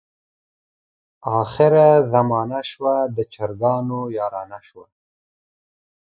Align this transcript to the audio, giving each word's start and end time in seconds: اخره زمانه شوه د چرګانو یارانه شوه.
اخره 1.41 1.87
زمانه 2.13 2.59
شوه 2.69 2.95
د 3.15 3.17
چرګانو 3.33 3.99
یارانه 4.17 4.59
شوه. 4.67 4.85